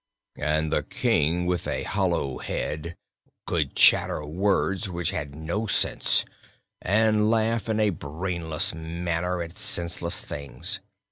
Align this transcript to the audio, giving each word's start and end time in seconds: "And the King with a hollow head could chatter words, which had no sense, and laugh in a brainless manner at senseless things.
"And 0.39 0.73
the 0.73 0.81
King 0.81 1.45
with 1.45 1.67
a 1.67 1.83
hollow 1.83 2.39
head 2.39 2.95
could 3.45 3.75
chatter 3.75 4.25
words, 4.25 4.89
which 4.89 5.11
had 5.11 5.35
no 5.35 5.67
sense, 5.67 6.25
and 6.81 7.29
laugh 7.29 7.69
in 7.69 7.79
a 7.79 7.91
brainless 7.91 8.73
manner 8.73 9.43
at 9.43 9.59
senseless 9.59 10.19
things. 10.19 10.79